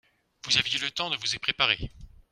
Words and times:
Vous 0.47 0.57
aviez 0.57 0.79
le 0.79 0.89
temps 0.89 1.11
de 1.11 1.15
vous 1.17 1.35
y 1.35 1.37
préparer. 1.37 1.91